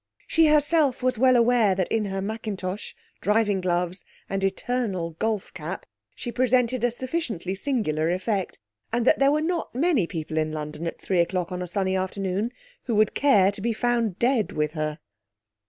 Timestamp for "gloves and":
3.61-4.43